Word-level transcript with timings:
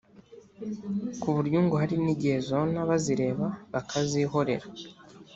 ku 1.21 1.27
buryo 1.35 1.59
ngo 1.65 1.75
hari 1.81 1.95
n’igihe 2.03 2.37
zona 2.49 2.79
bazireba 2.89 3.47
bakazihorera 3.73 4.67